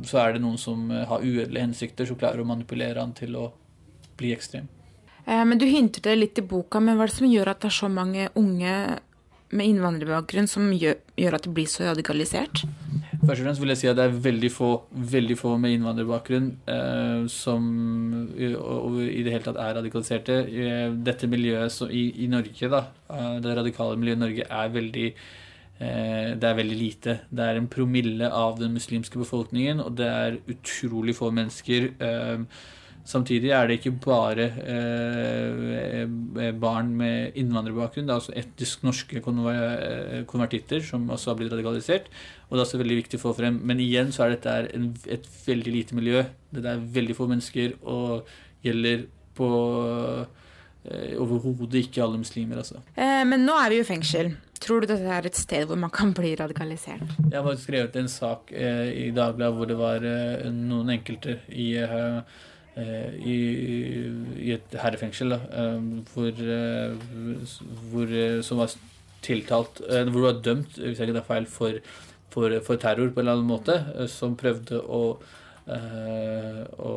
[0.07, 3.35] Så er det noen som eh, har uedelige hensikter, som klarer å manipulere han til
[3.37, 3.53] å
[4.17, 4.69] bli ekstrem.
[5.27, 7.61] Eh, Men Du hintet det litt i boka, men hva er det som gjør at
[7.61, 8.99] det er så mange unge
[9.55, 12.65] med innvandrerbakgrunn som gjør, gjør at det blir så radikalisert?
[13.27, 14.71] Først og fremst vil jeg si at det er veldig få,
[15.15, 17.65] veldig få med innvandrerbakgrunn eh, som
[18.37, 20.39] i, det hele tatt er radikaliserte.
[20.47, 24.73] Eh, Dette miljøet så, i, i Norge, da, eh, det radikale miljøet i Norge, er
[24.77, 27.19] veldig eh, det er veldig lite.
[27.31, 31.93] Det er en promille av den muslimske befolkningen, og det er utrolig få mennesker.
[31.97, 32.65] Eh,
[33.07, 38.09] Samtidig er det ikke bare eh, barn med innvandrerbakgrunn.
[38.09, 42.11] Det er også etnisk norske eh, konvertitter som også har blitt radikalisert.
[42.49, 43.61] Og det er også veldig viktig å få frem.
[43.63, 46.25] Men igjen så er dette en, et veldig lite miljø.
[46.51, 48.27] Det er veldig få mennesker og
[48.67, 49.53] gjelder på
[50.91, 52.83] eh, overhodet ikke alle muslimer, altså.
[52.97, 54.35] Eh, Men nå er vi jo i fengsel.
[54.63, 57.05] Tror du dette er et sted hvor man kan bli radikalisert?
[57.31, 61.75] Jeg har skrevet en sak eh, i Dagbladet hvor det var eh, noen enkelte i,
[61.83, 62.23] eh, eh,
[62.77, 63.37] i,
[64.45, 67.55] i et herrefengsel da, eh, hvor, eh,
[67.91, 68.75] hvor, eh, som var
[69.25, 71.79] tiltalt eh, Hvor du var dømt, hvis jeg ikke tar feil, for,
[72.31, 75.03] for, for terror på en eller annen måte, eh, som prøvde å
[75.67, 76.93] eh, å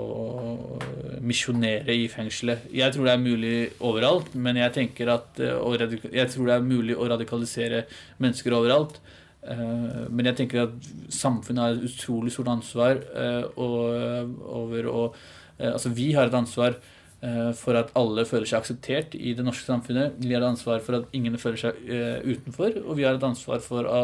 [1.26, 2.68] misjonere i fengselet.
[2.76, 6.68] Jeg tror det er mulig overalt, men jeg tenker at eh, jeg tror det er
[6.68, 7.86] mulig å radikalisere
[8.22, 9.00] mennesker overalt.
[9.42, 15.20] Eh, Men jeg tenker at samfunnet har et utrolig stort ansvar eh, over å eh,
[15.60, 16.78] Altså, vi har et ansvar
[17.22, 20.16] eh, for at alle føler seg akseptert i det norske samfunnet.
[20.24, 23.28] Vi har et ansvar for at ingen føler seg eh, utenfor, og vi har et
[23.28, 24.02] ansvar for å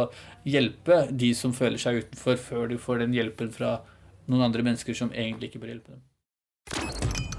[0.48, 3.80] hjelpe de som føler seg utenfor, før de får den hjelpen fra
[4.28, 6.06] noen andre mennesker som egentlig ikke bør hjelpe dem.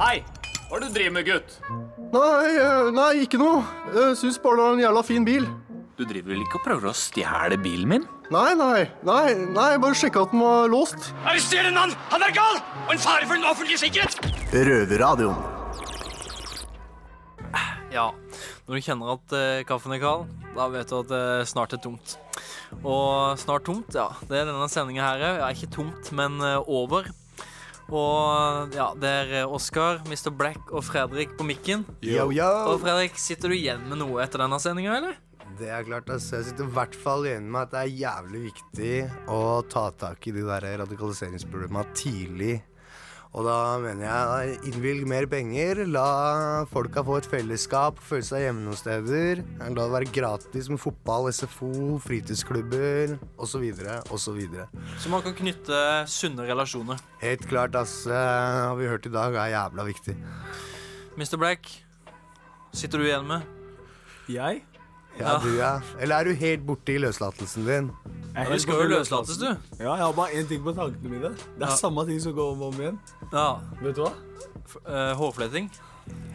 [0.00, 0.20] Hei!
[0.66, 1.52] Hva er det du driver med, gutt?
[2.10, 3.60] Nei, eh, nei, ikke noe.
[3.94, 5.46] Jeg syns bare det er en jævla fin bil.
[5.96, 8.02] Du driver vel ikke og prøver å stjele bilen min?
[8.28, 11.06] Nei, nei, nei, nei, bare sjekka at den var låst.
[11.24, 11.94] Arrester en mann!
[12.10, 12.58] Han er gal!
[12.82, 14.18] Og en fare for den offentlige sikkerhet!
[14.52, 15.40] Røverradioen.
[17.94, 18.10] Ja,
[18.66, 21.80] når du kjenner at uh, kaffen er kald, da vet du at det snart er
[21.80, 22.18] tomt.
[22.82, 25.38] Og snart tomt, ja, det er denne sendinga her òg.
[25.40, 27.08] Ja, ikke tomt, men uh, over.
[27.86, 30.32] Og ja, det er eh, Oskar, Mr.
[30.34, 31.86] Black og Fredrik på mikken.
[32.02, 32.48] Yo, yo.
[32.72, 35.20] Og Fredrik, sitter du igjen med noe etter denne sendinga, eller?
[35.56, 36.36] Det er klart, altså.
[36.36, 38.94] Jeg sitter i hvert fall igjen med at det er jævlig viktig
[39.32, 39.42] å
[39.72, 42.56] ta tak i de der radikaliseringsproblemene tidlig.
[43.36, 48.64] Og da mener jeg innvilg mer penger, la folka få et fellesskap, føle seg hjemme
[48.64, 49.42] noen steder.
[49.60, 53.66] La det være gratis med fotball, SFO, fritidsklubber osv.
[54.08, 54.40] osv.
[54.46, 54.68] Så
[55.04, 57.02] så man kan knytte sunne relasjoner.
[57.24, 57.98] Helt klart, ass.
[58.08, 60.16] Har vi hørt i dag, er jævla viktig.
[61.16, 61.36] Mr.
[61.40, 61.68] Black,
[62.72, 63.44] sitter du igjen med?
[64.32, 64.64] Jeg?
[65.18, 65.80] Ja, du, ja.
[66.00, 67.90] Eller er du helt borte i løslatelsen din?
[68.36, 69.46] Jeg du skal jo løslates, du.
[69.80, 71.30] Ja, jeg har bare én ting på tankene mine.
[71.56, 71.76] Det er Ja.
[71.76, 72.98] samme ting som går om og om igjen.
[73.32, 73.46] Ja.
[73.80, 74.12] Vet du hva?
[74.84, 75.70] Uh, hårfleting?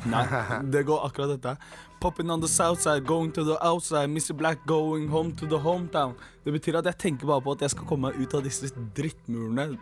[0.09, 0.25] Nei,
[0.73, 1.57] det går akkurat dette.
[2.01, 4.33] Popping on the south side, going to the outside, Mr.
[4.33, 6.15] Black going home to the hometown.
[6.43, 8.71] Det betyr at jeg tenker bare på at jeg skal komme meg ut av disse
[8.97, 9.77] drittmurene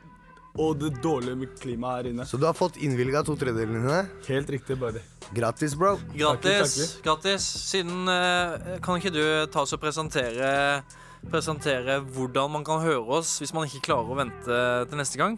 [0.57, 2.25] og det dårlige klimaet her inne.
[2.25, 3.99] Så du har fått innvilga to tredjedelene dine?
[4.27, 5.03] Helt riktig, buddy.
[5.35, 5.97] Grattis, bro.
[6.15, 6.97] Grattis.
[7.05, 7.45] Grattis.
[7.69, 9.21] Siden eh, Kan ikke du
[9.53, 10.81] ta oss og presentere
[11.29, 14.59] Presentere hvordan man kan høre oss hvis man ikke klarer å vente
[14.89, 15.35] til neste gang?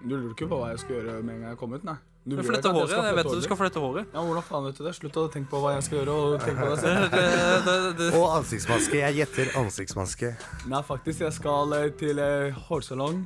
[0.00, 1.96] Du lurer ikke på hva jeg skal gjøre med en gang jeg kommer ut, nei?
[2.24, 2.88] Du vil flette håret.
[2.88, 4.06] skal Jeg vet at du skal flette håret.
[4.14, 4.94] Ja, Hvordan faen vet du det?
[4.96, 8.00] Slutt å tenke på hva jeg skal gjøre, og tenk på deg selv.
[8.20, 8.96] Og ansiktsmaske.
[9.02, 10.30] Jeg gjetter ansiktsmaske.
[10.72, 13.20] Nei, faktisk, jeg skal eh, til eh, hårsalong.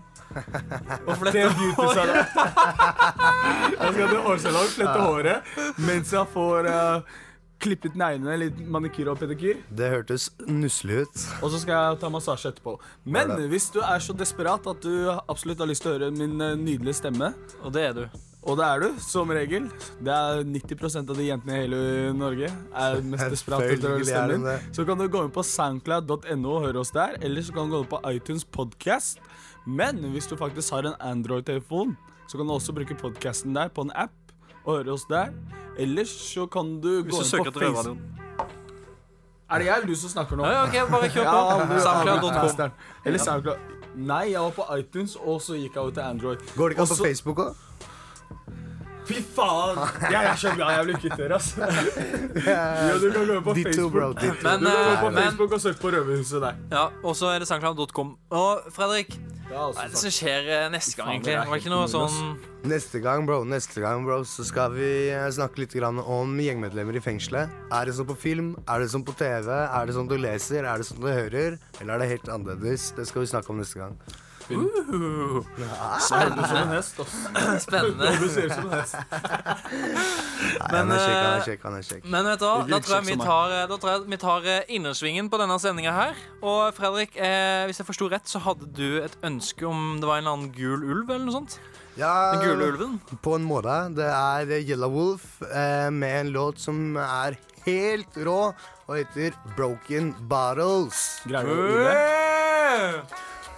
[1.07, 1.47] Og flette
[1.79, 2.35] håret.
[3.79, 5.55] jeg skal til hårsalong, flette håret,
[5.87, 7.17] mens jeg får eh,
[7.63, 9.63] klippet neglene, litt manikyr og pedikyr.
[9.79, 11.27] Det hørtes nusselig ut.
[11.43, 12.77] Og så skal jeg ta massasje etterpå.
[13.07, 16.39] Men hvis du er så desperat at du absolutt har lyst til å høre min
[16.43, 17.33] eh, nydelige stemme
[17.63, 18.05] Og det er du.
[18.49, 19.67] Og det er du, som regel.
[20.01, 21.81] Det er 90% av de jentene i hele
[22.17, 24.55] Norge er mest etter å høre.
[24.73, 27.19] Så kan du gå inn på soundcloud.no og høre oss der.
[27.21, 29.21] Eller så kan du gå inn på iTunes Podcast.
[29.69, 31.93] Men hvis du faktisk har en Android-telefon,
[32.29, 34.15] så kan du også bruke podcasten der på en app.
[34.65, 35.31] og høre oss der.
[35.81, 37.99] Ellers så kan du Hvis gå du inn på Facebook.
[39.49, 40.45] Er det jeg eller du som snakker nå?
[40.45, 41.39] Ja, ja, ok, bare kjør på.
[41.73, 42.75] Ja, Soundcloud.com.
[43.05, 43.77] Eller Soundcloud.
[43.97, 46.45] Nei, jeg var på iTunes, og så gikk jeg over til Android.
[46.57, 47.68] Går det ikke an på Facebook òg?
[49.09, 49.79] Fy faen!
[50.13, 51.65] Jeg er så glad jeg ble kvitt dere, altså.
[52.45, 53.93] Ja, du kan gå på Ditto, Facebook.
[53.95, 54.45] bro, ditto.
[54.45, 56.61] Men, du kan gå på eh, men- Facebook og søke på Røverhuset der.
[56.75, 58.15] Ja, og så er det soundcloud.com.
[58.37, 59.17] Og Fredrik,
[59.49, 61.33] altså, hva er det som skjer eh, neste gang, Faen, egentlig?
[61.33, 64.21] det er Det var ikke helt noe umulig, sånn Neste gang, bro, neste gang, bro,
[64.29, 67.53] så skal vi eh, snakke litt grann om gjengmedlemmer i fengselet.
[67.73, 68.53] Er det sånn på film?
[68.69, 69.49] Er det sånn på TV?
[69.57, 70.67] Er det sånn du leser?
[70.69, 71.57] Er det sånn du hører?
[71.81, 72.91] Eller er det helt annerledes?
[72.99, 73.95] Det skal vi snakke om neste gang.
[74.49, 75.45] Uh,
[76.01, 77.17] Spennende som en hest, ass.
[77.65, 78.13] Spennende.
[78.17, 78.97] Du ser ut som en hest.
[80.73, 82.01] Men, eh.
[82.09, 84.49] Men vet du hva, da tror jeg vi tar, eh, da tror jeg vi tar
[84.49, 86.23] eh, innersvingen på denne sendinga her.
[86.41, 90.21] Og Fredrik, eh, hvis jeg forsto rett, så hadde du et ønske om det var
[90.21, 91.59] en eller annen gul ulv eller noe sånt?
[91.99, 92.99] Ja, Den gule ulven?
[93.25, 93.75] På en måte.
[93.97, 98.53] Det er eh, Yellow Wolf eh, med en låt som er helt rå
[98.89, 101.19] og heter Broken Bottles.
[101.29, 101.83] Greier du?
[101.89, 103.03] Hey!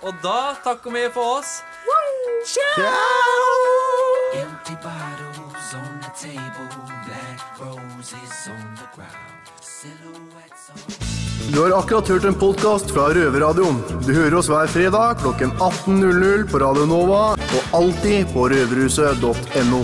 [0.00, 1.60] Og da takker vi for oss.
[4.34, 6.68] Empty bottles on the table,
[7.04, 13.82] black roses on the ground, silhouettes on Du har akkurat hørt en podkast fra Røverradioen.
[14.06, 19.82] Du hører oss hver fredag klokken 18.00 på Radio Nova og alltid på røverhuset.no.